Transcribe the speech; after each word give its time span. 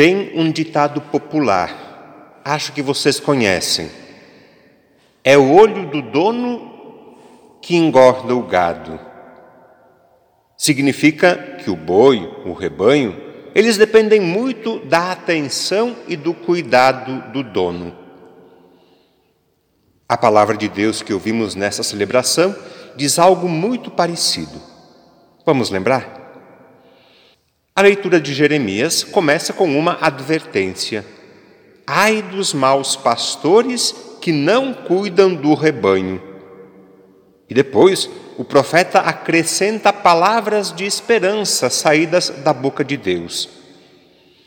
Tem 0.00 0.32
um 0.34 0.50
ditado 0.50 0.98
popular, 0.98 2.40
acho 2.42 2.72
que 2.72 2.80
vocês 2.80 3.20
conhecem. 3.20 3.90
É 5.22 5.36
o 5.36 5.52
olho 5.52 5.90
do 5.90 6.00
dono 6.00 7.18
que 7.60 7.76
engorda 7.76 8.34
o 8.34 8.44
gado. 8.44 8.98
Significa 10.56 11.58
que 11.62 11.70
o 11.70 11.76
boi, 11.76 12.34
o 12.46 12.54
rebanho, 12.54 13.14
eles 13.54 13.76
dependem 13.76 14.22
muito 14.22 14.78
da 14.86 15.12
atenção 15.12 15.94
e 16.08 16.16
do 16.16 16.32
cuidado 16.32 17.30
do 17.30 17.42
dono. 17.42 17.94
A 20.08 20.16
palavra 20.16 20.56
de 20.56 20.70
Deus 20.70 21.02
que 21.02 21.12
ouvimos 21.12 21.54
nessa 21.54 21.82
celebração 21.82 22.56
diz 22.96 23.18
algo 23.18 23.46
muito 23.46 23.90
parecido. 23.90 24.62
Vamos 25.44 25.68
lembrar? 25.68 26.19
A 27.80 27.82
leitura 27.82 28.20
de 28.20 28.34
Jeremias 28.34 29.02
começa 29.02 29.54
com 29.54 29.74
uma 29.78 29.96
advertência: 30.02 31.02
Ai 31.86 32.20
dos 32.20 32.52
maus 32.52 32.94
pastores 32.94 33.94
que 34.20 34.32
não 34.32 34.74
cuidam 34.74 35.34
do 35.34 35.54
rebanho. 35.54 36.22
E 37.48 37.54
depois 37.54 38.10
o 38.36 38.44
profeta 38.44 38.98
acrescenta 38.98 39.94
palavras 39.94 40.74
de 40.74 40.84
esperança 40.84 41.70
saídas 41.70 42.28
da 42.44 42.52
boca 42.52 42.84
de 42.84 42.98
Deus. 42.98 43.48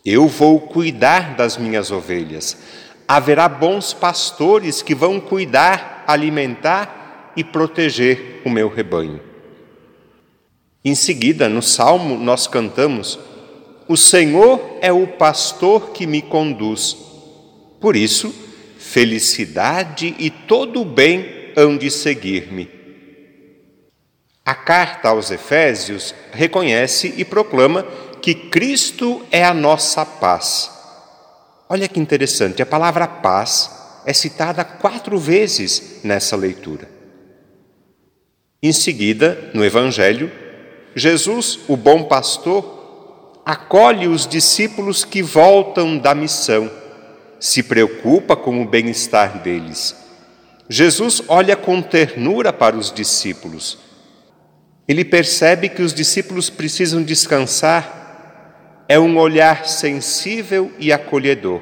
Eu 0.06 0.28
vou 0.28 0.60
cuidar 0.60 1.36
das 1.36 1.58
minhas 1.58 1.90
ovelhas. 1.90 2.56
Haverá 3.08 3.50
bons 3.50 3.94
pastores 3.94 4.84
que 4.84 4.94
vão 4.94 5.20
cuidar, 5.20 6.04
alimentar 6.06 7.32
e 7.36 7.44
proteger 7.44 8.44
o 8.46 8.50
meu 8.52 8.70
rebanho. 8.70 9.33
Em 10.86 10.96
seguida, 10.96 11.48
no 11.48 11.62
salmo, 11.62 12.18
nós 12.18 12.46
cantamos: 12.48 13.18
O 13.88 13.96
Senhor 13.96 14.78
é 14.82 14.92
o 14.92 15.08
pastor 15.08 15.92
que 15.92 16.06
me 16.06 16.22
conduz. 16.22 16.98
Por 17.80 17.96
isso, 17.96 18.34
felicidade 18.78 20.14
e 20.20 20.30
todo 20.30 20.82
o 20.82 20.86
bem 20.86 21.52
hão 21.56 21.78
de 21.78 21.90
seguir-me. 21.90 22.70
A 24.46 24.54
carta 24.54 25.10
aos 25.10 25.32
Efésios 25.32 26.14
reconhece 26.34 27.14
e 27.16 27.24
proclama 27.24 27.84
que 28.22 28.34
Cristo 28.34 29.22
é 29.32 29.44
a 29.44 29.54
nossa 29.54 30.06
paz. 30.06 30.70
Olha 31.70 31.88
que 31.88 32.00
interessante, 32.00 32.62
a 32.62 32.66
palavra 32.66 33.08
paz 33.08 33.72
é 34.06 34.12
citada 34.12 34.66
quatro 34.66 35.18
vezes 35.18 36.02
nessa 36.04 36.36
leitura. 36.36 36.90
Em 38.62 38.72
seguida, 38.74 39.50
no 39.54 39.64
Evangelho, 39.64 40.32
Jesus, 40.96 41.60
o 41.68 41.76
bom 41.76 42.04
pastor, 42.04 43.42
acolhe 43.46 44.08
os 44.08 44.28
discípulos 44.28 45.04
que 45.04 45.22
voltam 45.22 45.98
da 45.98 46.14
missão, 46.14 46.70
se 47.40 47.64
preocupa 47.64 48.36
com 48.36 48.62
o 48.62 48.68
bem-estar 48.68 49.42
deles. 49.42 49.96
Jesus 50.70 51.24
olha 51.28 51.56
com 51.56 51.82
ternura 51.82 52.54
para 52.54 52.76
os 52.76 52.92
discípulos 52.92 53.78
ele 54.88 55.06
percebe 55.06 55.70
que 55.70 55.82
os 55.82 55.94
discípulos 55.94 56.50
precisam 56.50 57.02
descansar, 57.02 58.84
é 58.88 59.00
um 59.00 59.18
olhar 59.18 59.66
sensível 59.66 60.72
e 60.78 60.92
acolhedor. 60.92 61.62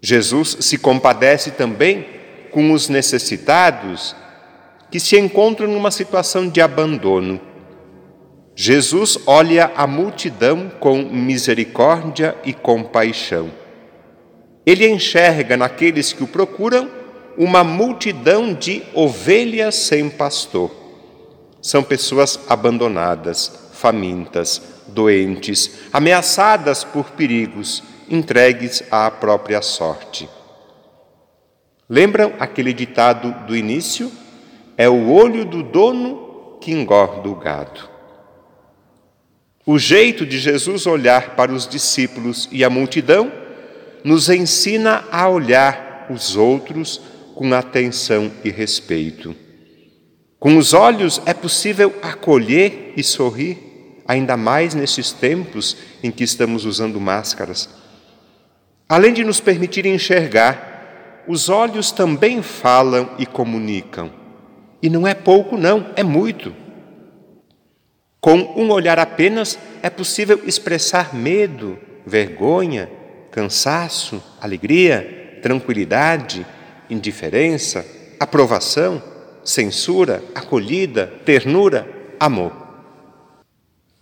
Jesus 0.00 0.56
se 0.60 0.78
compadece 0.78 1.50
também 1.50 2.06
com 2.50 2.72
os 2.72 2.88
necessitados 2.88 4.16
que 4.90 4.98
se 4.98 5.18
encontram 5.18 5.68
numa 5.68 5.90
situação 5.90 6.48
de 6.48 6.60
abandono. 6.60 7.40
Jesus 8.54 9.18
olha 9.26 9.70
a 9.76 9.86
multidão 9.86 10.70
com 10.80 11.02
misericórdia 11.02 12.36
e 12.44 12.52
compaixão. 12.52 13.50
Ele 14.66 14.88
enxerga 14.88 15.56
naqueles 15.56 16.12
que 16.12 16.24
o 16.24 16.26
procuram 16.26 16.90
uma 17.36 17.62
multidão 17.62 18.52
de 18.52 18.82
ovelhas 18.92 19.76
sem 19.76 20.10
pastor. 20.10 20.70
São 21.62 21.84
pessoas 21.84 22.38
abandonadas, 22.48 23.70
famintas, 23.72 24.60
doentes, 24.88 25.70
ameaçadas 25.92 26.82
por 26.82 27.10
perigos, 27.10 27.82
entregues 28.10 28.82
à 28.90 29.08
própria 29.10 29.62
sorte. 29.62 30.28
Lembram 31.88 32.34
aquele 32.40 32.72
ditado 32.72 33.30
do 33.46 33.56
início? 33.56 34.10
É 34.78 34.88
o 34.88 35.10
olho 35.10 35.44
do 35.44 35.60
dono 35.60 36.56
que 36.60 36.70
engorda 36.70 37.28
o 37.28 37.34
gado. 37.34 37.80
O 39.66 39.76
jeito 39.76 40.24
de 40.24 40.38
Jesus 40.38 40.86
olhar 40.86 41.34
para 41.34 41.52
os 41.52 41.66
discípulos 41.66 42.48
e 42.52 42.62
a 42.62 42.70
multidão 42.70 43.30
nos 44.04 44.28
ensina 44.28 45.04
a 45.10 45.28
olhar 45.28 46.06
os 46.08 46.36
outros 46.36 47.00
com 47.34 47.52
atenção 47.52 48.30
e 48.44 48.50
respeito. 48.50 49.34
Com 50.38 50.56
os 50.56 50.72
olhos 50.72 51.20
é 51.26 51.34
possível 51.34 51.92
acolher 52.00 52.92
e 52.96 53.02
sorrir, 53.02 53.58
ainda 54.06 54.36
mais 54.36 54.74
nesses 54.74 55.10
tempos 55.10 55.76
em 56.04 56.12
que 56.12 56.22
estamos 56.22 56.64
usando 56.64 57.00
máscaras. 57.00 57.68
Além 58.88 59.12
de 59.12 59.24
nos 59.24 59.40
permitir 59.40 59.86
enxergar, 59.86 61.24
os 61.26 61.48
olhos 61.48 61.90
também 61.90 62.42
falam 62.42 63.10
e 63.18 63.26
comunicam. 63.26 64.27
E 64.82 64.88
não 64.88 65.06
é 65.06 65.14
pouco, 65.14 65.56
não, 65.56 65.86
é 65.96 66.02
muito. 66.02 66.54
Com 68.20 68.36
um 68.56 68.70
olhar 68.70 68.98
apenas 68.98 69.58
é 69.82 69.90
possível 69.90 70.40
expressar 70.44 71.14
medo, 71.14 71.78
vergonha, 72.06 72.90
cansaço, 73.30 74.22
alegria, 74.40 75.38
tranquilidade, 75.42 76.46
indiferença, 76.90 77.86
aprovação 78.18 79.02
censura, 79.48 80.22
acolhida, 80.34 81.06
ternura, 81.24 81.88
amor. 82.20 82.52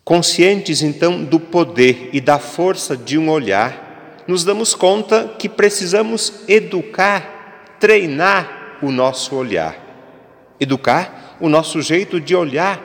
Conscientes 0.04 0.82
então 0.82 1.24
do 1.24 1.38
poder 1.38 2.10
e 2.12 2.20
da 2.20 2.38
força 2.38 2.96
de 2.96 3.16
um 3.16 3.30
olhar, 3.30 4.24
nos 4.26 4.44
damos 4.44 4.74
conta 4.74 5.36
que 5.38 5.48
precisamos 5.48 6.32
educar, 6.48 7.76
treinar 7.78 8.78
o 8.82 8.90
nosso 8.90 9.36
olhar. 9.36 9.85
Educar 10.58 11.36
o 11.40 11.48
nosso 11.48 11.82
jeito 11.82 12.20
de 12.20 12.34
olhar 12.34 12.80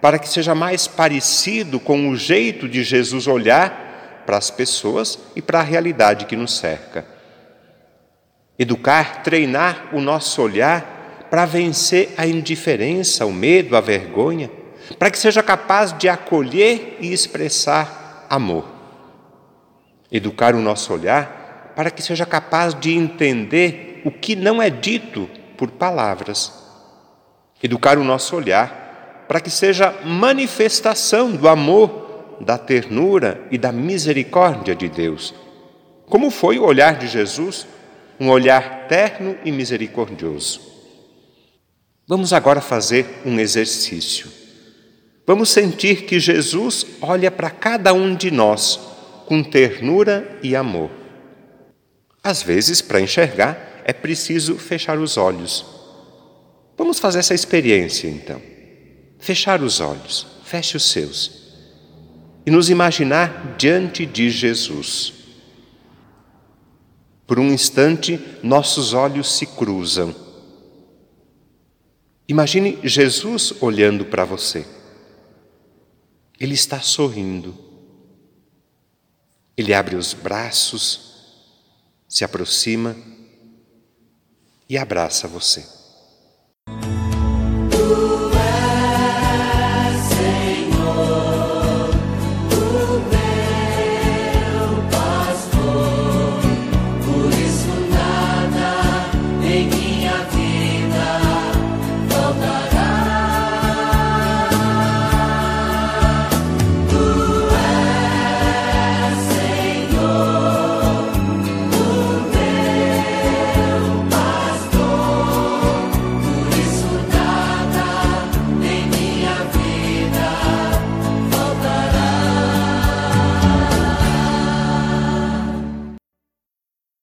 para 0.00 0.18
que 0.18 0.28
seja 0.28 0.54
mais 0.54 0.86
parecido 0.86 1.80
com 1.80 2.08
o 2.08 2.16
jeito 2.16 2.68
de 2.68 2.84
Jesus 2.84 3.26
olhar 3.26 4.22
para 4.24 4.36
as 4.36 4.50
pessoas 4.50 5.18
e 5.34 5.42
para 5.42 5.60
a 5.60 5.62
realidade 5.62 6.26
que 6.26 6.36
nos 6.36 6.56
cerca. 6.56 7.06
Educar, 8.58 9.22
treinar 9.22 9.88
o 9.92 10.00
nosso 10.00 10.40
olhar 10.42 11.26
para 11.30 11.44
vencer 11.44 12.14
a 12.16 12.26
indiferença, 12.26 13.26
o 13.26 13.32
medo, 13.32 13.76
a 13.76 13.80
vergonha, 13.80 14.50
para 14.98 15.10
que 15.10 15.18
seja 15.18 15.42
capaz 15.42 15.92
de 15.96 16.08
acolher 16.08 16.96
e 17.00 17.12
expressar 17.12 18.26
amor. 18.30 18.64
Educar 20.10 20.54
o 20.54 20.60
nosso 20.60 20.92
olhar 20.92 21.72
para 21.74 21.90
que 21.90 22.02
seja 22.02 22.24
capaz 22.24 22.74
de 22.74 22.92
entender 22.92 24.00
o 24.04 24.10
que 24.10 24.34
não 24.34 24.62
é 24.62 24.70
dito 24.70 25.28
por 25.56 25.70
palavras. 25.72 26.65
Educar 27.62 27.98
o 27.98 28.04
nosso 28.04 28.36
olhar 28.36 29.24
para 29.28 29.40
que 29.40 29.50
seja 29.50 29.92
manifestação 30.04 31.32
do 31.32 31.48
amor, 31.48 32.36
da 32.40 32.56
ternura 32.56 33.40
e 33.50 33.58
da 33.58 33.72
misericórdia 33.72 34.74
de 34.74 34.88
Deus. 34.88 35.34
Como 36.06 36.30
foi 36.30 36.58
o 36.58 36.64
olhar 36.64 36.96
de 36.96 37.08
Jesus, 37.08 37.66
um 38.20 38.30
olhar 38.30 38.86
terno 38.88 39.36
e 39.44 39.50
misericordioso. 39.50 40.60
Vamos 42.06 42.32
agora 42.32 42.60
fazer 42.60 43.20
um 43.24 43.38
exercício. 43.40 44.30
Vamos 45.26 45.50
sentir 45.50 46.02
que 46.02 46.20
Jesus 46.20 46.86
olha 47.00 47.30
para 47.32 47.50
cada 47.50 47.92
um 47.92 48.14
de 48.14 48.30
nós 48.30 48.78
com 49.26 49.42
ternura 49.42 50.38
e 50.40 50.54
amor. 50.54 50.88
Às 52.22 52.42
vezes, 52.42 52.80
para 52.80 53.00
enxergar, 53.00 53.82
é 53.84 53.92
preciso 53.92 54.56
fechar 54.56 54.98
os 54.98 55.16
olhos. 55.16 55.75
Vamos 56.86 57.00
fazer 57.00 57.18
essa 57.18 57.34
experiência 57.34 58.06
então. 58.06 58.40
Fechar 59.18 59.60
os 59.60 59.80
olhos, 59.80 60.24
feche 60.44 60.76
os 60.76 60.88
seus. 60.88 61.50
E 62.46 62.50
nos 62.52 62.70
imaginar 62.70 63.56
diante 63.58 64.06
de 64.06 64.30
Jesus. 64.30 65.12
Por 67.26 67.40
um 67.40 67.52
instante, 67.52 68.20
nossos 68.40 68.92
olhos 68.92 69.36
se 69.36 69.46
cruzam 69.46 70.14
Imagine 72.28 72.78
Jesus 72.84 73.52
olhando 73.60 74.04
para 74.04 74.24
você. 74.24 74.64
Ele 76.38 76.54
está 76.54 76.80
sorrindo. 76.80 77.52
Ele 79.56 79.74
abre 79.74 79.96
os 79.96 80.14
braços, 80.14 81.24
se 82.08 82.24
aproxima 82.24 82.96
e 84.68 84.78
abraça 84.78 85.26
você. 85.26 85.85